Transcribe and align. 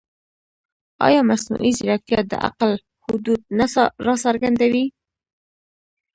ایا 1.07 1.21
مصنوعي 1.29 1.71
ځیرکتیا 1.77 2.19
د 2.31 2.33
عقل 2.47 2.71
حدود 3.05 3.41
نه 3.57 3.65
راڅرګندوي؟ 4.05 4.85